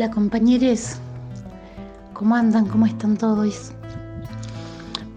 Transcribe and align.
Hola 0.00 0.12
compañeros, 0.12 0.96
¿cómo 2.14 2.34
andan? 2.34 2.64
¿Cómo 2.64 2.86
están 2.86 3.18
todos? 3.18 3.72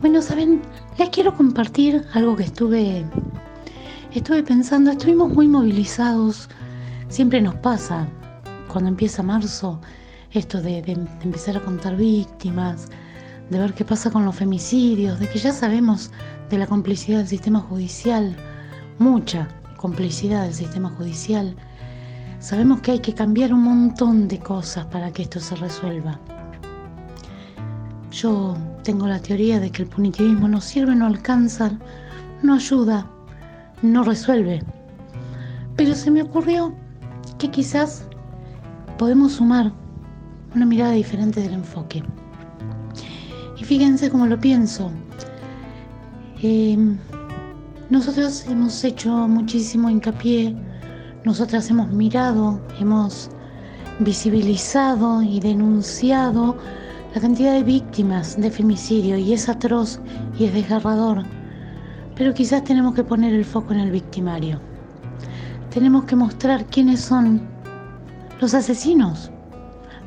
Bueno, 0.02 0.22
saben, 0.22 0.62
les 0.98 1.08
quiero 1.08 1.34
compartir 1.38 2.04
algo 2.14 2.36
que 2.36 2.44
estuve, 2.44 3.06
estuve 4.12 4.44
pensando. 4.44 4.92
Estuvimos 4.92 5.32
muy 5.32 5.48
movilizados, 5.48 6.50
siempre 7.08 7.42
nos 7.42 7.56
pasa 7.56 8.10
cuando 8.68 8.90
empieza 8.90 9.24
marzo 9.24 9.80
esto 10.32 10.62
de, 10.62 10.82
de 10.82 10.92
empezar 11.24 11.56
a 11.56 11.62
contar 11.62 11.96
víctimas, 11.96 12.90
de 13.52 13.60
ver 13.60 13.74
qué 13.76 13.86
pasa 13.86 14.12
con 14.12 14.26
los 14.26 14.36
femicidios, 14.36 15.18
de 15.18 15.30
que 15.30 15.40
ya 15.40 15.54
sabemos 15.54 16.12
de 16.50 16.58
la 16.58 16.68
complicidad 16.68 17.20
del 17.20 17.28
sistema 17.30 17.62
judicial, 17.62 18.36
mucha 19.00 19.48
complicidad 19.78 20.44
del 20.44 20.54
sistema 20.54 20.90
judicial. 20.90 21.56
Sabemos 22.44 22.82
que 22.82 22.92
hay 22.92 23.00
que 23.00 23.14
cambiar 23.14 23.54
un 23.54 23.64
montón 23.64 24.28
de 24.28 24.38
cosas 24.38 24.86
para 24.88 25.14
que 25.14 25.22
esto 25.22 25.40
se 25.40 25.56
resuelva. 25.56 26.20
Yo 28.12 28.58
tengo 28.84 29.08
la 29.08 29.22
teoría 29.22 29.62
de 29.62 29.72
que 29.72 29.84
el 29.84 29.88
punitivismo 29.88 30.50
no 30.50 30.60
sirve, 30.60 30.94
no 30.94 31.06
alcanza, 31.06 31.72
no 32.42 32.56
ayuda, 32.56 33.08
no 33.82 34.04
resuelve. 34.04 34.62
Pero 35.78 35.96
se 35.96 36.12
me 36.12 36.22
ocurrió 36.22 36.74
que 37.38 37.50
quizás 37.50 38.04
podemos 38.98 39.32
sumar 39.32 39.72
una 40.54 40.66
mirada 40.66 40.92
diferente 40.92 41.40
del 41.40 41.54
enfoque. 41.54 42.04
Y 43.58 43.64
fíjense 43.64 44.10
cómo 44.10 44.26
lo 44.26 44.38
pienso. 44.38 44.92
Eh, 46.42 46.78
nosotros 47.90 48.46
hemos 48.50 48.84
hecho 48.84 49.30
muchísimo 49.30 49.90
hincapié, 49.90 50.54
nosotras 51.26 51.70
hemos 51.70 51.90
mirado, 51.90 52.60
hemos 52.80 53.30
visibilizado 54.00 55.22
y 55.22 55.40
denunciado 55.40 56.58
la 57.16 57.22
cantidad 57.22 57.54
de 57.54 57.64
víctimas 57.64 58.36
de 58.40 58.52
femicidio 58.52 59.18
y 59.18 59.34
es 59.34 59.48
atroz 59.48 60.00
y 60.38 60.46
es 60.46 60.54
desgarrador. 60.54 61.24
Pero 62.16 62.34
quizás 62.34 62.64
tenemos 62.64 62.94
que 62.94 63.04
poner 63.04 63.34
el 63.34 63.46
foco 63.46 63.74
en 63.74 63.80
el 63.80 63.92
victimario. 63.92 64.60
Tenemos 65.70 66.04
que 66.06 66.16
mostrar 66.16 66.66
quiénes 66.66 67.00
son 67.00 67.42
los 68.42 68.54
asesinos, 68.54 69.32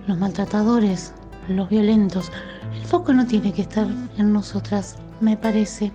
los 0.07 0.19
maltratadores, 0.19 1.15
los 1.49 1.69
violentos. 1.69 2.31
El 2.75 2.85
foco 2.85 3.13
no 3.13 3.27
tiene 3.27 3.53
que 3.53 3.63
estar 3.63 3.87
en 4.19 4.33
nosotras, 4.33 4.97
me 5.21 5.37
parece. 5.37 5.93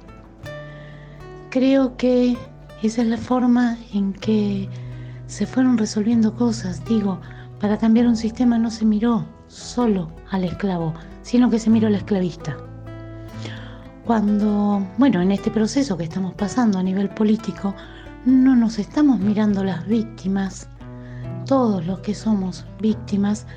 Creo 1.49 1.95
que 1.95 2.37
esa 2.81 3.01
es 3.01 3.07
la 3.07 3.17
forma 3.17 3.77
en 3.93 4.13
que 4.13 4.67
se 5.31 5.45
fueron 5.45 5.77
resolviendo 5.77 6.35
cosas. 6.35 6.83
Digo, 6.83 7.21
para 7.61 7.77
cambiar 7.77 8.05
un 8.05 8.17
sistema 8.17 8.57
no 8.57 8.69
se 8.69 8.83
miró 8.83 9.25
solo 9.47 10.11
al 10.29 10.43
esclavo, 10.43 10.93
sino 11.21 11.49
que 11.49 11.57
se 11.57 11.69
miró 11.69 11.87
al 11.87 11.95
esclavista. 11.95 12.57
Cuando, 14.05 14.85
bueno, 14.97 15.21
en 15.21 15.31
este 15.31 15.49
proceso 15.49 15.95
que 15.97 16.03
estamos 16.03 16.33
pasando 16.33 16.79
a 16.79 16.83
nivel 16.83 17.07
político, 17.11 17.73
no 18.25 18.57
nos 18.57 18.77
estamos 18.77 19.21
mirando 19.21 19.63
las 19.63 19.87
víctimas, 19.87 20.67
todos 21.45 21.85
los 21.85 21.99
que 21.99 22.13
somos 22.13 22.65
víctimas 22.81 23.47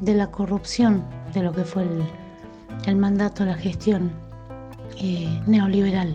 de 0.00 0.14
la 0.14 0.30
corrupción 0.30 1.02
de 1.32 1.44
lo 1.44 1.52
que 1.52 1.64
fue 1.64 1.84
el, 1.84 2.02
el 2.84 2.96
mandato, 2.96 3.46
la 3.46 3.54
gestión 3.54 4.12
eh, 5.00 5.40
neoliberal. 5.46 6.14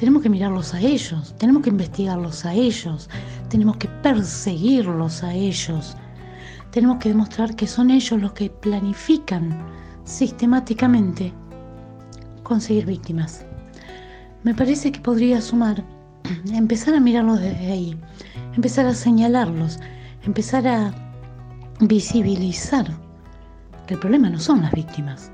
Tenemos 0.00 0.22
que 0.22 0.30
mirarlos 0.30 0.72
a 0.72 0.80
ellos, 0.80 1.34
tenemos 1.36 1.62
que 1.62 1.68
investigarlos 1.68 2.46
a 2.46 2.54
ellos, 2.54 3.10
tenemos 3.52 3.76
que 3.76 3.88
perseguirlos 4.02 5.22
a 5.22 5.34
ellos, 5.34 5.94
tenemos 6.70 6.96
que 6.96 7.10
demostrar 7.10 7.54
que 7.54 7.66
son 7.66 7.90
ellos 7.90 8.18
los 8.18 8.32
que 8.32 8.48
planifican 8.48 9.62
sistemáticamente 10.04 11.34
conseguir 12.44 12.86
víctimas. 12.86 13.44
Me 14.42 14.54
parece 14.54 14.90
que 14.90 15.00
podría 15.00 15.42
sumar, 15.42 15.84
empezar 16.50 16.94
a 16.94 17.00
mirarlos 17.00 17.40
desde 17.40 17.72
ahí, 17.72 18.00
empezar 18.56 18.86
a 18.86 18.94
señalarlos, 18.94 19.80
empezar 20.24 20.66
a 20.66 20.94
visibilizar 21.80 22.86
que 23.86 23.94
el 23.94 24.00
problema 24.00 24.30
no 24.30 24.38
son 24.38 24.62
las 24.62 24.72
víctimas. 24.72 25.30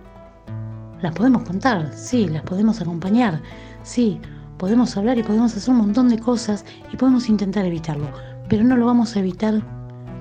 Las 1.02 1.14
podemos 1.14 1.44
contar, 1.44 1.92
sí, 1.94 2.26
las 2.26 2.42
podemos 2.42 2.80
acompañar, 2.80 3.40
sí, 3.84 4.20
podemos 4.58 4.96
hablar 4.96 5.16
y 5.18 5.22
podemos 5.22 5.56
hacer 5.56 5.70
un 5.70 5.78
montón 5.78 6.08
de 6.08 6.18
cosas 6.18 6.64
y 6.92 6.96
podemos 6.96 7.28
intentar 7.28 7.64
evitarlo, 7.64 8.08
pero 8.48 8.64
no 8.64 8.76
lo 8.76 8.86
vamos 8.86 9.16
a 9.16 9.20
evitar 9.20 9.62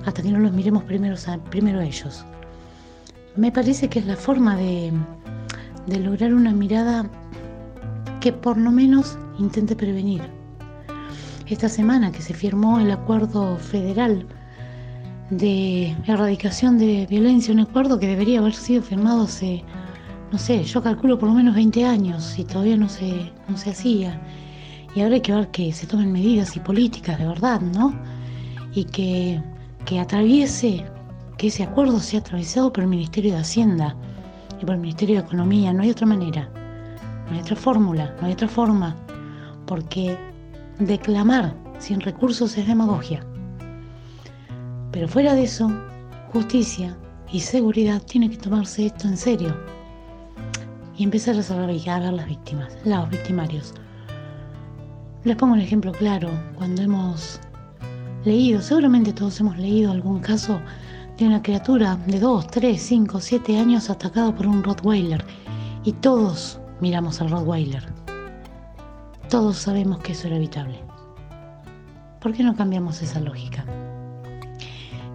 hasta 0.05 0.21
que 0.21 0.31
no 0.31 0.39
los 0.39 0.53
miremos 0.53 0.83
primero 0.83 1.15
a, 1.27 1.37
primero 1.49 1.81
ellos. 1.81 2.23
Me 3.35 3.51
parece 3.51 3.89
que 3.89 3.99
es 3.99 4.05
la 4.05 4.15
forma 4.15 4.55
de, 4.55 4.93
de 5.87 5.99
lograr 5.99 6.33
una 6.33 6.51
mirada 6.51 7.09
que 8.21 8.31
por 8.31 8.57
lo 8.57 8.71
menos 8.71 9.17
intente 9.39 9.75
prevenir. 9.75 10.21
Esta 11.47 11.69
semana 11.69 12.11
que 12.11 12.21
se 12.21 12.33
firmó 12.33 12.79
el 12.79 12.91
acuerdo 12.91 13.57
federal 13.57 14.25
de 15.29 15.95
erradicación 16.05 16.77
de 16.77 17.05
violencia, 17.09 17.53
un 17.53 17.61
acuerdo 17.61 17.99
que 17.99 18.07
debería 18.07 18.39
haber 18.39 18.53
sido 18.53 18.81
firmado 18.81 19.23
hace, 19.23 19.63
no 20.31 20.37
sé, 20.37 20.63
yo 20.63 20.83
calculo 20.83 21.17
por 21.17 21.29
lo 21.29 21.35
menos 21.35 21.55
20 21.55 21.85
años 21.85 22.37
y 22.37 22.43
todavía 22.43 22.75
no 22.75 22.89
se, 22.89 23.31
no 23.47 23.57
se 23.57 23.69
hacía. 23.69 24.19
Y 24.93 25.01
ahora 25.01 25.15
hay 25.15 25.21
que 25.21 25.33
ver 25.33 25.47
que 25.51 25.71
se 25.71 25.87
tomen 25.87 26.11
medidas 26.11 26.55
y 26.55 26.59
políticas 26.59 27.17
de 27.17 27.27
verdad, 27.27 27.61
¿no? 27.61 27.93
Y 28.73 28.83
que, 28.85 29.41
que 29.85 29.99
atraviese, 29.99 30.85
que 31.37 31.47
ese 31.47 31.63
acuerdo 31.63 31.99
sea 31.99 32.19
atravesado 32.19 32.73
por 32.73 32.83
el 32.83 32.89
Ministerio 32.89 33.33
de 33.33 33.39
Hacienda 33.39 33.95
y 34.61 34.65
por 34.65 34.75
el 34.75 34.81
Ministerio 34.81 35.15
de 35.15 35.21
Economía. 35.21 35.71
No 35.71 35.83
hay 35.83 35.91
otra 35.91 36.07
manera, 36.07 36.49
no 37.27 37.35
hay 37.35 37.41
otra 37.41 37.55
fórmula, 37.55 38.13
no 38.19 38.27
hay 38.27 38.33
otra 38.33 38.49
forma, 38.49 38.95
porque 39.65 40.17
declamar 40.79 41.53
sin 41.79 42.01
recursos 42.01 42.57
es 42.57 42.67
demagogia. 42.67 43.25
Pero 44.91 45.07
fuera 45.07 45.35
de 45.35 45.43
eso, 45.43 45.71
justicia 46.33 46.97
y 47.31 47.39
seguridad 47.39 48.01
tiene 48.01 48.29
que 48.29 48.37
tomarse 48.37 48.87
esto 48.87 49.07
en 49.07 49.15
serio 49.15 49.76
y 50.97 51.03
empezar 51.03 51.37
a 51.37 51.43
saber 51.43 51.69
a 51.89 52.11
las 52.11 52.27
víctimas, 52.27 52.77
los 52.83 53.09
victimarios. 53.09 53.73
Les 55.23 55.35
pongo 55.35 55.53
un 55.53 55.59
ejemplo 55.59 55.91
claro, 55.91 56.29
cuando 56.55 56.81
hemos 56.81 57.39
leído, 58.25 58.61
seguramente 58.61 59.13
todos 59.13 59.39
hemos 59.39 59.57
leído 59.57 59.91
algún 59.91 60.19
caso 60.19 60.59
de 61.17 61.27
una 61.27 61.41
criatura 61.41 61.97
de 62.07 62.19
2, 62.19 62.47
3, 62.47 62.81
5, 62.81 63.19
7 63.19 63.57
años 63.57 63.89
atacado 63.89 64.35
por 64.35 64.47
un 64.47 64.63
Rottweiler 64.63 65.23
y 65.83 65.93
todos 65.93 66.59
miramos 66.81 67.21
al 67.21 67.29
Rottweiler. 67.29 67.83
Todos 69.29 69.57
sabemos 69.57 69.99
que 69.99 70.13
eso 70.13 70.27
era 70.27 70.37
evitable. 70.37 70.79
¿Por 72.21 72.33
qué 72.33 72.43
no 72.43 72.55
cambiamos 72.55 73.01
esa 73.01 73.19
lógica? 73.19 73.65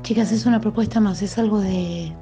Chicas, 0.03 0.33
es 0.33 0.47
una 0.47 0.61
propuesta 0.61 1.01
más, 1.01 1.23
es 1.23 1.39
algo 1.39 1.61
de 1.61 2.13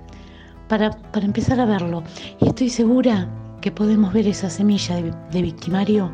para, 0.68 0.96
empezar 1.14 1.60
a 1.60 1.64
verlo. 1.64 2.02
Y 2.40 2.48
estoy 2.48 2.70
segura 2.70 3.28
que 3.60 3.70
podemos 3.70 4.12
ver 4.12 4.26
esa 4.26 4.48
semilla 4.48 4.96
de, 5.30 5.42
victimario 5.42 6.10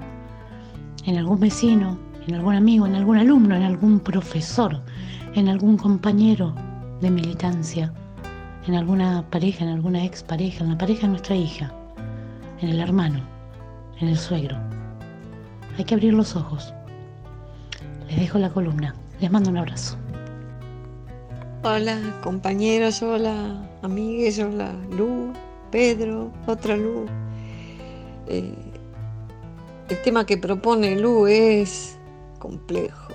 en 1.05 1.17
algún 1.17 1.39
vecino, 1.39 1.99
en 2.27 2.35
algún 2.35 2.55
amigo, 2.55 2.87
en 2.87 2.97
algún 2.97 3.19
alumno, 3.19 3.55
en 3.55 3.63
algún 3.63 4.01
profesor, 4.01 4.81
en 5.35 5.49
algún 5.49 5.77
compañero 5.77 6.55
de 7.01 7.11
militancia, 7.11 7.93
en 8.67 8.75
alguna 8.75 9.25
pareja, 9.31 9.65
en 9.65 9.71
alguna 9.71 10.05
expareja, 10.05 10.65
en 10.65 10.71
la 10.71 10.79
pareja 10.79 11.03
de 11.03 11.09
nuestra 11.09 11.37
hija, 11.37 11.73
en 12.61 12.71
el 12.71 12.81
hermano, 12.81 13.21
en 14.01 14.09
el 14.09 14.17
suegro. 14.17 14.57
Hay 15.79 15.85
que 15.85 15.95
abrir 15.95 16.15
los 16.15 16.35
ojos. 16.35 16.75
Les 18.09 18.19
dejo 18.19 18.39
la 18.39 18.51
columna. 18.51 18.95
Les 19.21 19.31
mando 19.31 19.51
un 19.51 19.59
abrazo. 19.59 19.97
Hola 21.63 21.99
compañeros, 22.23 23.03
hola 23.03 23.69
amigues, 23.83 24.39
hola 24.39 24.73
Lu, 24.97 25.33
Pedro, 25.71 26.31
otra 26.47 26.77
Lu. 26.77 27.07
Eh, 28.29 28.55
el 29.89 30.03
tema 30.03 30.27
que 30.27 30.37
propone 30.37 30.97
Lu 30.97 31.27
es 31.27 31.97
complejo. 32.39 33.13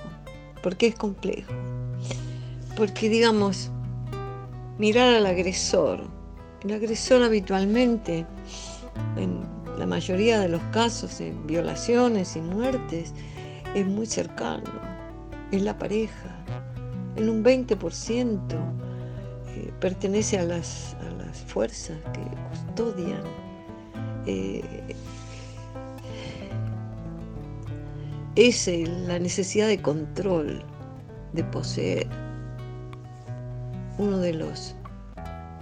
¿Por 0.62 0.76
qué 0.76 0.88
es 0.88 0.94
complejo? 0.94 1.52
Porque 2.76 3.08
digamos, 3.08 3.70
mirar 4.78 5.14
al 5.14 5.26
agresor. 5.26 6.00
El 6.62 6.72
agresor 6.72 7.22
habitualmente, 7.22 8.24
en 9.16 9.40
la 9.78 9.86
mayoría 9.86 10.40
de 10.40 10.48
los 10.48 10.62
casos, 10.72 11.20
en 11.20 11.46
violaciones 11.46 12.36
y 12.36 12.40
muertes, 12.40 13.12
es 13.74 13.86
muy 13.86 14.06
cercano. 14.06 14.70
Es 15.50 15.62
la 15.62 15.76
pareja 15.76 16.42
en 17.16 17.28
un 17.28 17.44
20% 17.44 18.38
eh, 19.48 19.72
pertenece 19.80 20.38
a 20.38 20.44
las, 20.44 20.96
fuerzas 21.46 21.98
que 22.12 22.20
custodian. 22.50 23.22
Eh, 24.26 24.94
es 28.34 28.66
la 29.06 29.18
necesidad 29.18 29.66
de 29.68 29.80
control, 29.80 30.62
de 31.32 31.44
poseer. 31.44 32.06
Uno 33.98 34.18
de 34.18 34.32
los 34.32 34.74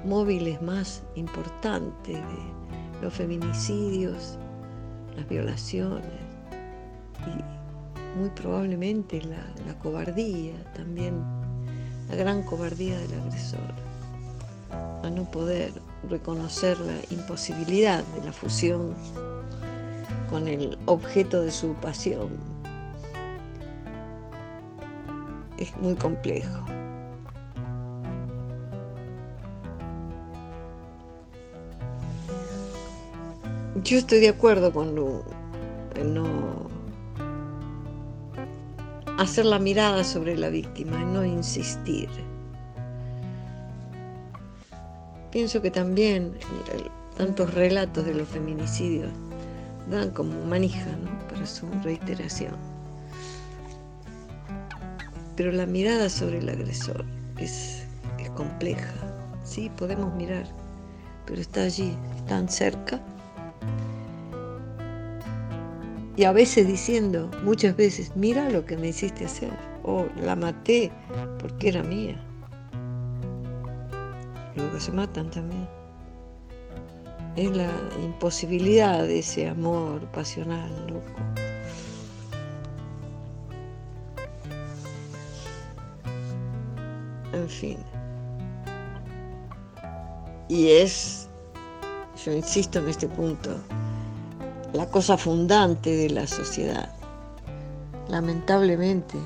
móviles 0.05 0.63
más 0.63 1.03
importantes 1.15 2.17
de 2.17 3.03
los 3.03 3.13
feminicidios, 3.13 4.39
las 5.17 5.29
violaciones 5.29 6.05
y 7.27 8.19
muy 8.19 8.31
probablemente 8.31 9.21
la, 9.23 9.75
cobardía 9.83 10.55
también, 10.75 11.23
la 12.09 12.17
gran 12.17 12.43
cobardía 12.43 12.99
del 12.99 13.21
agresor, 13.21 13.61
a 14.71 15.11
no 15.11 15.25
poder 15.31 15.73
reconocer 16.09 16.79
la 16.81 16.95
imposibilidad 17.11 18.05
de 18.05 18.25
la 18.25 18.33
fusión 18.33 18.95
con 20.31 20.49
el 20.49 20.79
objeto 20.87 21.43
de 21.43 21.51
su 21.51 21.75
pasión. 21.75 22.29
Es 25.59 25.77
muy 25.77 25.95
complejo. 25.95 26.65
Yo 33.85 33.99
estoy 33.99 34.21
de 34.21 34.29
acuerdo 34.29 34.73
con 34.73 34.95
Lu 34.95 35.23
en 35.97 36.15
no 36.15 36.71
hacer 39.19 39.45
la 39.45 39.59
mirada 39.59 40.03
sobre 40.03 40.37
la 40.37 40.49
víctima, 40.49 41.01
en 41.01 41.13
no 41.13 41.25
insistir. 41.25 42.09
Pienso 45.31 45.63
que 45.63 45.71
también 45.71 46.33
tantos 47.17 47.55
relatos 47.55 48.05
de 48.05 48.15
los 48.15 48.29
feminicidios 48.29 49.11
dan 49.89 50.11
como 50.11 50.45
manija 50.45 50.87
para 51.29 51.47
su 51.47 51.67
reiteración. 51.83 52.55
Pero 55.37 55.53
la 55.53 55.67
mirada 55.67 56.09
sobre 56.09 56.39
el 56.39 56.49
agresor 56.49 57.05
es, 57.39 57.85
es 58.19 58.31
compleja. 58.31 58.93
Sí, 59.45 59.71
podemos 59.77 60.15
mirar, 60.15 60.45
pero 61.27 61.41
está 61.41 61.63
allí, 61.63 61.97
tan 62.29 62.49
cerca. 62.49 63.01
Y 66.17 66.25
a 66.25 66.33
veces 66.33 66.67
diciendo, 66.67 67.31
muchas 67.45 67.77
veces, 67.77 68.13
mira 68.17 68.51
lo 68.51 68.67
que 68.67 68.77
me 68.77 68.89
hiciste 68.89 69.25
hacer. 69.25 69.53
O 69.83 70.07
la 70.23 70.37
maté 70.37 70.91
porque 71.39 71.69
era 71.69 71.83
mía. 71.83 72.23
Luego 74.61 74.79
se 74.79 74.93
matan 74.93 75.31
también 75.31 75.81
es 77.37 77.57
la 77.57 77.71
imposibilidad 78.03 79.03
de 79.03 79.21
ese 79.21 79.49
amor 79.49 80.01
pasional, 80.13 80.71
loco. 80.89 81.21
En 87.33 87.49
fin. 87.49 87.79
Y 90.49 90.69
es, 90.71 91.29
yo 92.25 92.33
insisto 92.33 92.81
en 92.81 92.89
este 92.89 93.07
punto, 93.09 93.57
la 94.73 94.87
cosa 94.87 95.17
fundante 95.17 95.91
de 95.91 96.11
la 96.11 96.27
sociedad. 96.27 96.93
Lamentablemente, 98.09 99.17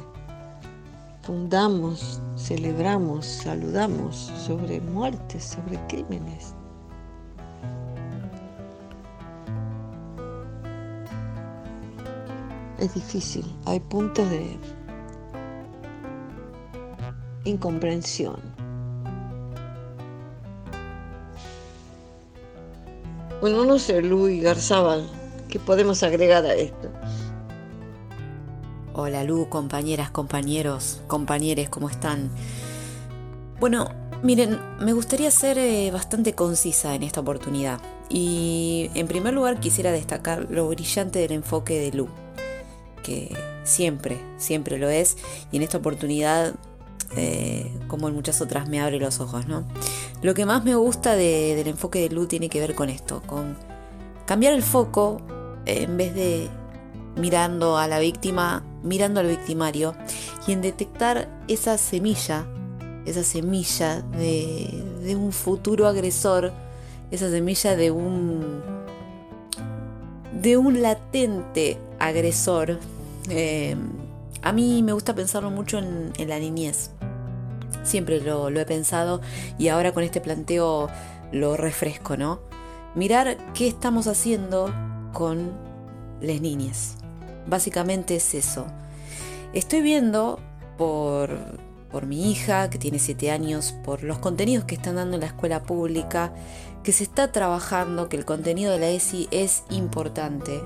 fundamos, 1.26 2.21
celebramos, 2.37 3.25
saludamos 3.26 4.32
sobre 4.47 4.81
muertes, 4.81 5.44
sobre 5.44 5.79
crímenes. 5.88 6.55
es 12.85 12.93
difícil, 12.94 13.44
hay 13.65 13.81
puntos 13.81 14.29
de 14.29 14.59
incomprensión. 17.44 18.37
Bueno, 23.41 23.65
no 23.65 23.79
sé, 23.79 24.03
Luis 24.03 24.43
Garzabal, 24.43 25.09
¿qué 25.49 25.59
podemos 25.59 26.03
agregar 26.03 26.44
a 26.44 26.55
esto? 26.55 26.83
Hola 29.06 29.23
Lu, 29.23 29.51
compañeras, 29.51 30.11
compañeros, 30.11 31.03
compañeres, 31.09 31.69
¿cómo 31.69 31.91
están? 31.91 32.31
Bueno, 33.61 33.91
miren, 34.23 34.59
me 34.81 34.95
gustaría 34.95 35.31
ser 35.31 35.59
eh, 35.59 35.91
bastante 35.91 36.33
concisa 36.33 36.95
en 36.95 37.03
esta 37.03 37.21
oportunidad. 37.21 37.83
Y 38.09 38.91
en 38.95 39.06
primer 39.06 39.35
lugar 39.35 39.61
quisiera 39.61 39.93
destacar 39.93 40.47
lo 40.49 40.67
brillante 40.71 41.19
del 41.19 41.33
enfoque 41.33 41.79
de 41.79 41.93
Lu 41.95 42.09
que 43.03 43.37
siempre, 43.62 44.19
siempre 44.39 44.79
lo 44.79 44.89
es, 44.89 45.19
y 45.53 45.59
en 45.59 45.65
esta 45.65 45.77
oportunidad, 45.77 46.55
eh, 47.15 47.71
como 47.89 48.09
en 48.09 48.15
muchas 48.15 48.41
otras, 48.41 48.71
me 48.71 48.81
abre 48.81 48.99
los 48.99 49.21
ojos, 49.21 49.47
¿no? 49.47 49.69
Lo 50.23 50.33
que 50.33 50.47
más 50.47 50.65
me 50.65 50.77
gusta 50.77 51.15
del 51.15 51.67
enfoque 51.67 52.01
de 52.01 52.09
Lu 52.09 52.27
tiene 52.27 52.49
que 52.49 52.59
ver 52.59 52.75
con 52.75 52.89
esto, 52.89 53.21
con 53.27 53.59
cambiar 54.25 54.55
el 54.55 54.62
foco 54.62 55.21
en 55.67 55.99
vez 55.99 56.15
de 56.15 56.49
mirando 57.16 57.76
a 57.76 57.88
la 57.88 57.99
víctima, 57.99 58.64
mirando 58.82 59.20
al 59.20 59.28
victimario 59.28 59.94
y 60.46 60.52
en 60.52 60.62
detectar 60.62 61.28
esa 61.49 61.78
semilla, 61.78 62.46
esa 63.06 63.22
semilla 63.22 64.00
de, 64.00 65.16
un 65.16 65.32
futuro 65.32 65.87
agresor, 65.87 66.52
esa 67.11 67.31
semilla 67.31 67.76
de 67.76 67.90
un 67.90 68.62
de 70.32 70.56
un 70.56 70.82
latente 70.82 71.78
agresor 71.99 72.78
eh, 73.31 73.76
a 74.44 74.52
mí 74.52 74.82
me 74.82 74.93
gusta 74.93 75.14
pensarlo 75.14 75.50
mucho 75.50 75.78
en, 75.78 76.12
la 76.28 76.38
niñez. 76.38 76.90
Siempre 77.82 78.20
lo, 78.20 78.49
he 78.49 78.67
pensado 78.67 79.20
y 79.58 79.69
ahora 79.69 79.93
con 79.93 80.02
este 80.02 80.20
planteo 80.20 80.88
lo 81.32 81.56
refresco, 81.56 82.17
¿no? 82.17 82.40
Mirar 82.94 83.38
qué 83.55 83.67
estamos 83.67 84.06
haciendo 84.06 84.70
con 85.12 85.52
las 86.20 86.40
niñas. 86.43 86.99
Básicamente 87.46 88.17
es 88.17 88.35
eso. 88.35 88.67
Estoy 89.52 89.82
viendo 89.82 90.41
por, 90.79 91.31
por 91.91 92.06
mi 92.06 92.31
hija, 92.31 92.70
que 92.70 92.79
tiene 92.79 92.99
7 92.99 93.31
años, 93.31 93.75
por 93.85 94.02
los 94.02 94.19
contenidos 94.19 94.64
que 94.64 94.75
están 94.75 94.96
dando 94.96 95.14
en 95.14 95.20
la 95.20 95.26
escuela 95.26 95.62
pública, 95.62 96.32
que 96.82 96.93
se 96.93 97.05
está 97.05 97.32
trabajando, 97.32 98.08
que 98.08 98.17
el 98.17 98.24
contenido 98.24 98.72
de 98.72 98.79
la 98.79 98.89
ESI 98.89 99.29
es 99.31 99.65
importante 99.70 100.60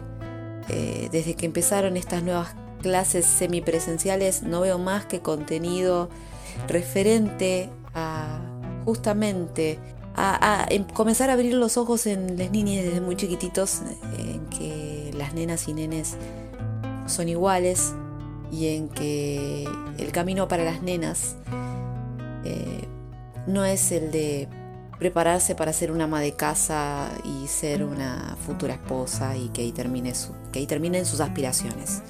eh, 0.68 1.08
desde 1.11 1.35
que 1.35 1.47
empezaron 1.47 1.97
estas 1.97 2.23
nuevas 2.23 2.54
clases 2.82 3.25
semipresenciales 3.25 4.42
no 4.42 4.61
veo 4.61 4.78
más 4.78 5.06
que 5.06 5.20
contenido 5.20 6.11
referente 6.68 7.70
a 7.94 8.40
justamente 8.85 9.78
a, 10.14 10.66
em, 10.70 10.85
comenzar 10.85 11.30
a 11.30 11.35
abrir 11.35 11.54
los 11.54 11.76
ojos 11.76 12.06
en 12.06 12.37
las 12.38 12.50
niñas 12.50 12.85
desde 12.85 13.00
muy 13.00 13.14
chiquititos, 13.14 13.82
en 14.18 14.44
que 14.47 15.12
las 15.16 15.32
nenas 15.32 15.68
y 15.68 15.75
nenes 15.75 16.16
son 17.08 17.28
iguales 17.28 17.94
y 18.50 18.68
en 18.68 18.88
que 18.88 19.68
el 19.98 20.12
camino 20.12 20.48
para 20.48 20.64
las 20.64 20.82
nenas 20.82 21.36
eh, 22.44 22.88
no 23.46 23.64
es 23.64 23.92
el 23.92 24.10
de 24.10 24.48
prepararse 24.98 25.54
para 25.54 25.72
ser 25.72 25.92
una 25.92 26.04
ama 26.04 26.20
de 26.20 26.32
casa 26.32 27.10
y 27.24 27.46
ser 27.46 27.84
una 27.84 28.36
futura 28.44 28.74
esposa 28.74 29.36
y 29.36 29.48
que 29.50 29.62
ahí, 29.62 29.72
termine 29.72 30.12
que 30.52 30.58
ahí 30.58 30.66
terminen 30.66 31.06
sus 31.06 31.20
aspiraciones. 31.20 32.02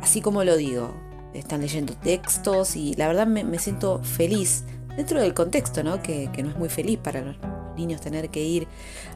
Así 0.00 0.20
como 0.20 0.44
lo 0.44 0.56
digo, 0.56 0.94
están 1.34 1.60
leyendo 1.60 1.94
textos 1.94 2.76
y 2.76 2.94
la 2.94 3.08
verdad 3.08 3.26
me, 3.26 3.58
siento 3.58 4.00
feliz 4.02 4.64
dentro 4.96 5.20
del 5.20 5.34
contexto, 5.34 5.82
¿no? 5.82 6.02
Que, 6.02 6.30
no 6.42 6.50
es 6.50 6.56
muy 6.56 6.68
feliz 6.68 6.98
para 6.98 7.20
los 7.20 7.36
niños 7.76 8.00
tener 8.00 8.30
que 8.30 8.42
ir 8.42 8.68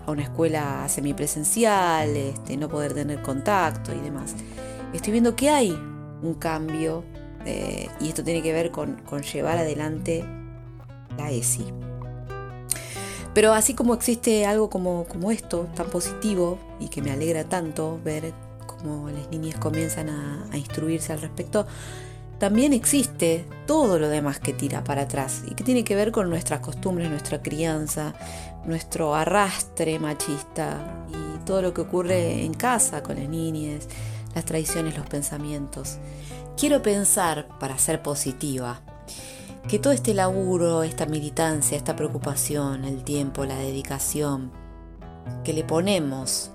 a 0.07 0.11
una 0.11 0.23
escuela 0.23 0.89
semipresencial, 0.89 2.17
este, 2.17 2.57
no 2.57 2.69
poder 2.69 2.95
tener 2.95 3.23
contacto 3.23 3.93
y 3.95 4.01
demás. 4.01 4.35
Estoy 4.93 5.13
viendo 5.13 5.35
que 5.35 5.51
hay 5.51 5.71
un 5.71 6.35
cambio 6.35 7.05
eh, 7.45 7.89
y 8.01 8.09
esto 8.09 8.23
tiene 8.23 8.43
que 8.43 8.53
ver 8.53 8.71
con, 8.71 8.97
llevar 9.33 9.59
adelante 9.59 10.25
la 11.17 11.31
ESI. 11.31 11.73
Pero 13.35 13.55
así 13.55 13.75
como 13.75 13.95
existe 13.95 14.45
algo 14.45 14.69
como, 14.69 15.07
esto, 15.31 15.69
tan 15.75 15.89
positivo 15.89 16.59
y 16.79 16.89
que 16.89 17.01
me 17.01 17.11
alegra 17.11 17.45
tanto 17.45 17.99
ver 18.05 18.33
cómo 18.67 19.09
las 19.09 19.31
niñas 19.31 19.59
comienzan 19.59 20.11
a 20.11 20.57
instruirse 20.57 21.13
al 21.13 21.23
respecto, 21.23 21.67
también 22.43 22.73
existe 22.73 23.47
todo 23.69 24.01
lo 24.01 24.09
demás 24.09 24.41
que 24.41 24.53
tira 24.53 24.83
para 24.83 25.03
atrás 25.03 25.45
y 25.49 25.55
que 25.55 25.63
tiene 25.63 25.85
que 25.85 25.95
ver 25.95 26.11
con 26.11 26.29
nuestras 26.29 26.59
costumbres, 26.59 27.09
nuestra 27.09 27.41
crianza, 27.41 28.15
nuestro 28.65 29.15
arrastre 29.15 30.01
machista 30.01 31.07
y 31.09 31.45
todo 31.45 31.63
lo 31.63 31.73
que 31.73 31.83
ocurre 31.83 32.45
en 32.45 32.53
casa 32.53 33.01
con 33.05 33.15
las 33.15 33.29
niñas, 33.29 33.87
las 34.35 34.45
tradiciones, 34.45 34.97
los 34.97 35.07
pensamientos. 35.07 35.99
Quiero 36.57 36.83
pensar, 36.83 37.49
para 37.59 37.79
ser 37.79 38.03
positiva, 38.03 38.81
que 39.69 39.79
todo 39.79 39.93
este 39.93 40.15
laburo, 40.15 40.83
esta 40.83 41.07
militancia, 41.07 41.77
esta 41.77 41.97
preocupación, 41.97 42.85
el 42.85 43.05
tiempo, 43.05 43.45
la 43.45 43.57
dedicación 43.57 44.51
que 45.45 45.53
le 45.53 45.65
ponemos, 45.65 46.51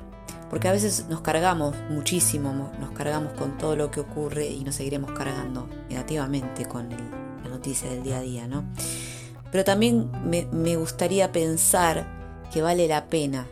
porque 0.49 0.67
a 0.67 0.71
veces 0.71 1.05
nos 1.09 1.21
cargamos 1.21 1.75
muchísimo, 1.89 2.71
nos 2.79 2.91
cargamos 2.91 3.33
con 3.33 3.57
todo 3.57 3.75
lo 3.75 3.91
que 3.91 4.01
ocurre 4.01 4.47
y 4.47 4.63
nos 4.63 4.75
seguiremos 4.75 5.11
cargando 5.11 5.67
negativamente 5.89 6.65
con 6.65 6.89
la 6.89 7.49
noticia 7.49 7.89
del 7.89 8.03
día 8.03 8.17
a 8.17 8.21
día, 8.21 8.47
¿no? 8.47 8.63
pero 9.51 9.63
también 9.63 10.09
me, 10.25 10.75
gustaría 10.75 11.31
pensar 11.31 12.05
que 12.51 12.61
vale 12.61 12.87
la 12.87 13.07
pena 13.07 13.47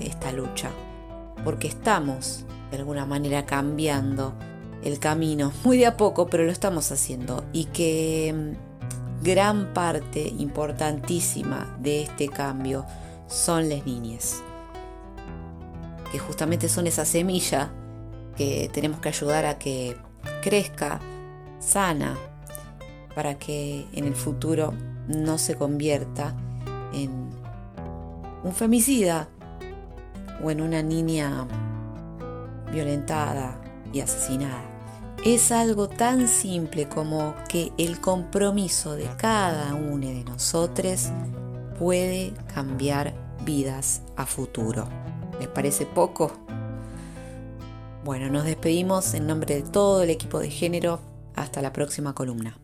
esta 0.00 0.32
lucha, 0.32 0.70
porque 1.44 1.68
estamos 1.68 2.44
de 2.70 2.76
alguna 2.76 3.06
manera 3.06 3.46
cambiando 3.46 4.34
el 4.82 4.98
camino, 4.98 5.52
muy 5.64 5.76
de 5.76 5.86
a 5.86 5.96
poco, 5.96 6.26
pero 6.26 6.44
lo 6.44 6.52
estamos 6.52 6.90
haciendo, 6.92 7.44
y 7.52 7.66
que 7.66 8.34
mm, 8.34 9.24
gran 9.24 9.74
parte 9.74 10.22
importantísima 10.38 11.76
de 11.80 12.02
este 12.02 12.28
cambio 12.28 12.86
son 13.26 13.68
las 13.68 13.84
niñas, 13.84 14.42
que 16.10 16.18
justamente 16.18 16.68
son 16.68 16.86
esa 16.86 17.04
semilla 17.04 17.70
que 18.36 18.70
tenemos 18.72 19.00
que 19.00 19.10
ayudar 19.10 19.44
a 19.44 19.58
que 19.58 19.96
crezca 20.42 21.00
sana 21.58 22.16
para 23.14 23.38
que 23.38 23.86
en 23.92 24.04
el 24.04 24.14
futuro 24.14 24.72
no 25.08 25.38
se 25.38 25.56
convierta 25.56 26.34
en 26.92 27.30
un 28.42 28.52
femicida 28.52 29.28
o 30.42 30.50
en 30.50 30.60
una 30.60 30.82
niña 30.82 31.46
violentada 32.72 33.60
y 33.92 34.00
asesinada. 34.00 34.62
Es 35.24 35.52
algo 35.52 35.88
tan 35.88 36.28
simple 36.28 36.88
como 36.88 37.34
que 37.48 37.72
el 37.76 38.00
compromiso 38.00 38.94
de 38.94 39.08
cada 39.18 39.74
uno 39.74 40.06
de 40.06 40.24
nosotros 40.24 41.08
puede 41.78 42.32
cambiar 42.54 43.14
vidas 43.44 44.02
a 44.16 44.24
futuro. 44.24 44.88
¿Les 45.38 45.48
parece 45.48 45.86
poco? 45.86 46.32
Bueno, 48.04 48.30
nos 48.30 48.44
despedimos 48.44 49.12
en 49.14 49.26
nombre 49.26 49.56
de 49.56 49.62
todo 49.62 50.02
el 50.02 50.10
equipo 50.10 50.38
de 50.38 50.50
género. 50.50 51.00
Hasta 51.34 51.62
la 51.62 51.72
próxima 51.72 52.14
columna. 52.14 52.59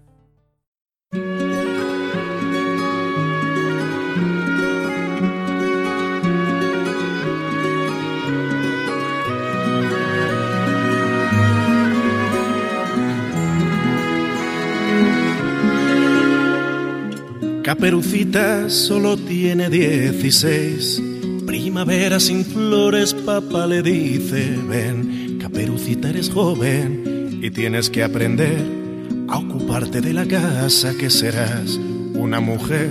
Caperucita 17.67 18.71
solo 18.71 19.17
tiene 19.17 19.69
16. 19.69 21.03
Primavera 21.45 22.21
sin 22.21 22.45
flores, 22.45 23.13
papá 23.13 23.67
le 23.67 23.83
dice, 23.83 24.57
ven, 24.69 25.39
Caperucita 25.41 26.11
eres 26.11 26.31
joven 26.31 27.41
y 27.43 27.51
tienes 27.51 27.91
que 27.91 28.05
aprender 28.05 28.65
a 29.27 29.39
ocuparte 29.39 30.01
de 30.01 30.13
la 30.13 30.27
casa 30.27 30.93
que 30.97 31.11
serás 31.11 31.77
una 32.15 32.39
mujer. 32.39 32.89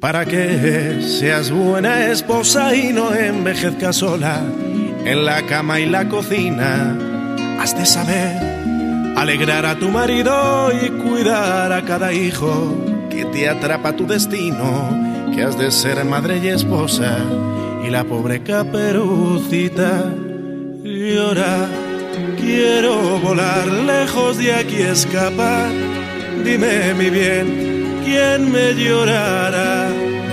Para 0.00 0.26
que 0.26 1.00
seas 1.00 1.50
buena 1.50 2.08
esposa 2.08 2.76
y 2.76 2.92
no 2.92 3.14
envejezcas 3.14 3.96
sola 3.96 4.42
en 5.06 5.24
la 5.24 5.46
cama 5.46 5.80
y 5.80 5.86
la 5.86 6.10
cocina, 6.10 6.94
has 7.58 7.74
de 7.74 7.86
saber 7.86 9.16
alegrar 9.16 9.64
a 9.64 9.78
tu 9.78 9.88
marido 9.88 10.70
y 10.78 10.90
cuidar 10.90 11.72
a 11.72 11.86
cada 11.86 12.12
hijo 12.12 12.93
que 13.14 13.24
te 13.26 13.48
atrapa 13.48 13.92
tu 13.92 14.06
destino, 14.06 14.90
que 15.34 15.42
has 15.42 15.56
de 15.56 15.70
ser 15.70 16.04
madre 16.04 16.38
y 16.42 16.48
esposa, 16.48 17.18
y 17.84 17.90
la 17.90 18.04
pobre 18.04 18.42
caperucita 18.42 20.12
llora. 20.82 21.68
Quiero 22.36 23.18
volar 23.20 23.66
lejos 23.66 24.38
de 24.38 24.52
aquí, 24.52 24.82
escapar. 24.82 25.70
Dime 26.44 26.94
mi 26.94 27.10
bien, 27.10 28.00
¿quién 28.04 28.50
me 28.50 28.74
llorará 28.74 29.88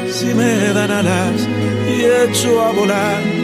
si 0.09 0.33
me 0.33 0.73
dan 0.73 0.91
alas 0.91 1.47
y 1.87 2.03
echo 2.03 2.61
a 2.61 2.71
volar? 2.71 3.40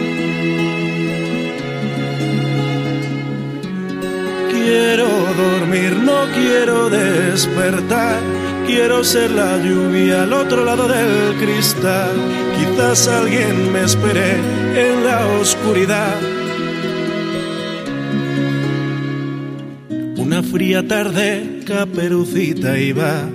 Quiero 4.68 5.08
dormir, 5.34 5.96
no 5.96 6.26
quiero 6.34 6.90
despertar 6.90 8.20
Quiero 8.68 9.02
ser 9.02 9.30
la 9.30 9.56
lluvia 9.56 10.24
al 10.24 10.32
otro 10.34 10.62
lado 10.62 10.86
del 10.86 11.38
cristal. 11.40 12.14
Quizás 12.54 13.08
alguien 13.08 13.72
me 13.72 13.84
espere 13.84 14.36
en 14.76 15.04
la 15.04 15.26
oscuridad. 15.40 16.20
Una 20.18 20.42
fría 20.42 20.86
tarde, 20.86 21.62
Caperucita 21.66 22.78
iba 22.78 23.26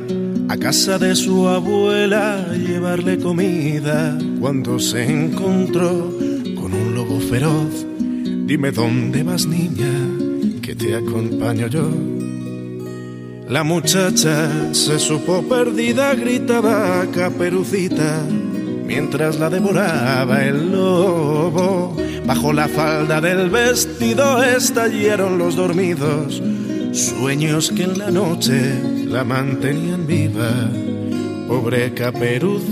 a 0.50 0.58
casa 0.58 1.00
de 1.00 1.16
su 1.16 1.48
abuela 1.48 2.36
a 2.52 2.54
llevarle 2.54 3.18
comida. 3.18 4.16
Cuando 4.40 4.78
se 4.78 5.04
encontró 5.04 6.16
con 6.54 6.76
un 6.76 6.94
lobo 6.94 7.20
feroz, 7.20 7.88
dime 8.46 8.72
dónde 8.72 9.24
vas 9.24 9.48
niña, 9.48 9.90
te 10.84 10.96
acompaño 10.96 11.68
yo. 11.68 11.88
La 13.48 13.64
muchacha 13.64 14.74
se 14.74 15.00
supo 15.00 15.42
perdida, 15.44 16.14
gritaba 16.14 17.06
caperucita, 17.14 18.22
mientras 18.86 19.40
la 19.40 19.50
devoraba 19.50 20.44
el 20.44 20.74
lobo. 20.74 21.96
Bajo 22.26 22.52
la 22.52 22.68
falda 22.68 23.22
del 23.22 23.50
vestido 23.50 24.44
estallaron 24.44 25.38
los 25.38 25.56
dormidos, 25.56 26.42
sueños 26.92 27.72
que 27.72 27.84
en 27.84 27.98
la 27.98 28.12
noche 28.12 28.74
la 29.08 29.24
mantenían 29.24 30.06
viva. 30.06 30.52
Pobre 31.48 31.94
caperucita, 31.94 32.68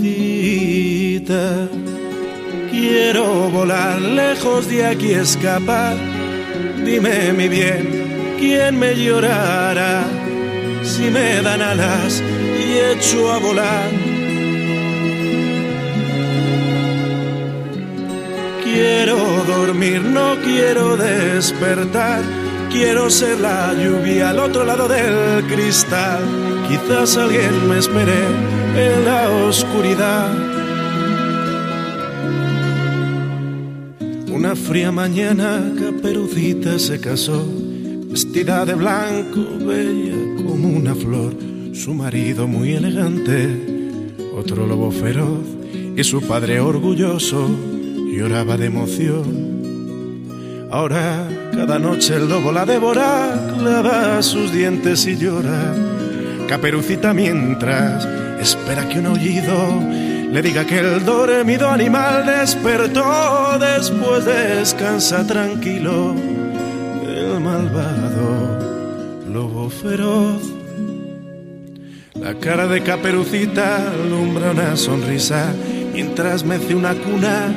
quiero 2.70 3.48
volar 3.50 4.02
lejos 4.02 4.68
de 4.68 4.84
aquí, 4.86 5.12
escapar. 5.12 5.96
Dime 6.84 7.32
mi 7.32 7.48
bien, 7.48 8.01
¿quién 8.42 8.76
me 8.78 8.94
llorará? 8.96 10.04
si 10.82 11.10
me 11.10 11.40
dan 11.42 11.62
alas 11.62 12.22
y 12.64 12.66
echo 12.92 13.32
a 13.32 13.38
volar. 13.38 13.90
Quiero 18.64 19.16
dormir, 19.44 20.00
no 20.02 20.36
quiero 20.42 20.96
despertar. 20.96 22.22
Quiero 22.70 23.10
ser 23.10 23.38
la 23.40 23.74
lluvia 23.74 24.30
al 24.30 24.38
otro 24.38 24.64
lado 24.64 24.88
del 24.88 25.44
cristal. 25.46 26.22
Quizás 26.68 27.16
alguien 27.16 27.68
me 27.68 27.78
espere 27.78 28.20
en 28.76 29.04
la 29.04 29.30
oscuridad. 29.46 30.28
Una 34.32 34.56
fría 34.56 34.90
mañana, 34.90 35.62
Caperucita 35.78 36.78
se 36.78 36.98
casó, 36.98 37.46
vestida 38.12 38.64
de 38.66 38.74
blanco, 38.74 39.40
bella 39.58 40.14
como 40.36 40.68
una 40.68 40.94
flor, 40.94 41.32
su 41.72 41.94
marido 41.94 42.46
muy 42.46 42.74
elegante, 42.74 43.48
otro 44.36 44.66
lobo 44.66 44.92
feroz 44.92 45.46
y 45.96 46.04
su 46.04 46.20
padre 46.20 46.60
orgulloso 46.60 47.48
lloraba 48.14 48.58
de 48.58 48.66
emoción. 48.66 50.68
Ahora 50.70 51.26
cada 51.54 51.78
noche 51.78 52.16
el 52.16 52.28
lobo 52.28 52.52
la 52.52 52.66
devora, 52.66 53.54
clava 53.58 54.22
sus 54.22 54.52
dientes 54.52 55.06
y 55.06 55.16
llora. 55.16 55.74
Caperucita 56.48 57.14
mientras 57.14 58.06
espera 58.38 58.86
que 58.90 58.98
un 58.98 59.06
oído 59.06 59.80
le 60.30 60.42
diga 60.42 60.66
que 60.66 60.80
el 60.80 61.02
dormido 61.02 61.70
animal 61.70 62.26
despertó, 62.26 63.58
después 63.58 64.26
descansa 64.26 65.26
tranquilo 65.26 66.41
lobo 69.32 69.70
feroz. 69.70 70.42
La 72.14 72.34
cara 72.34 72.66
de 72.66 72.82
caperucita 72.82 73.92
alumbra 73.92 74.50
una 74.50 74.76
sonrisa 74.76 75.52
mientras 75.92 76.44
mece 76.44 76.74
una 76.74 76.94
cuna. 76.94 77.52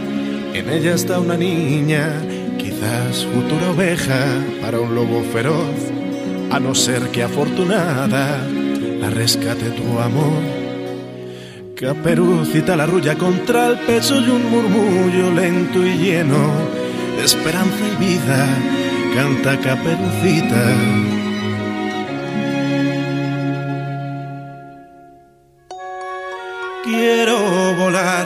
En 0.54 0.70
ella 0.70 0.96
está 0.96 1.20
una 1.20 1.36
niña, 1.36 2.22
quizás 2.58 3.26
futura 3.26 3.72
oveja 3.72 4.26
para 4.62 4.80
un 4.80 4.96
lobo 4.96 5.22
feroz. 5.34 5.92
A 6.52 6.60
no 6.60 6.74
ser 6.74 7.10
que 7.10 7.24
afortunada 7.24 8.40
la 9.00 9.10
rescate 9.10 9.70
tu 9.72 10.00
amor. 10.00 10.42
Caperucita 11.76 12.78
la 12.78 12.86
rulla 12.86 13.16
contra 13.16 13.68
el 13.68 13.80
pecho 13.80 14.16
y 14.22 14.30
un 14.30 14.50
murmullo 14.50 15.32
lento 15.34 15.86
y 15.86 15.98
lleno 15.98 16.48
de 17.18 17.26
esperanza 17.26 17.84
y 17.94 18.06
vida 18.06 18.85
canta 19.16 19.58
Caperucita. 19.66 20.64
Quiero 26.84 27.38
volar, 27.82 28.26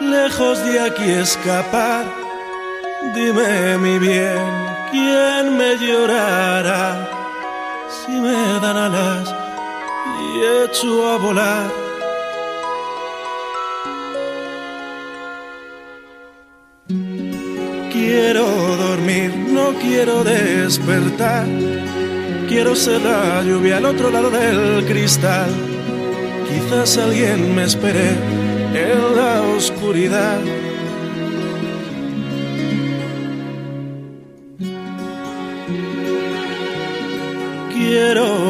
lejos 0.00 0.64
de 0.64 0.80
aquí 0.80 1.10
escapar. 1.10 2.04
Dime 3.14 3.78
mi 3.78 3.98
bien, 3.98 4.44
¿quién 4.90 5.56
me 5.58 5.76
llorará 5.78 7.16
si 8.06 8.12
me 8.12 8.60
dan 8.60 8.76
alas 8.76 9.34
y 10.22 10.64
echo 10.64 11.08
a 11.12 11.16
volar. 11.18 11.70
Quiero 17.92 18.46
no 19.72 19.78
quiero 19.80 20.22
despertar. 20.22 21.46
Quiero 22.48 22.76
ser 22.76 23.00
la 23.00 23.42
lluvia 23.42 23.78
al 23.78 23.86
otro 23.86 24.10
lado 24.10 24.30
del 24.30 24.84
cristal. 24.84 25.50
Quizás 26.48 26.96
alguien 26.98 27.54
me 27.54 27.64
espere 27.64 28.10
en 28.74 29.16
la 29.16 29.42
oscuridad. 29.56 30.38
Quiero 37.74 38.45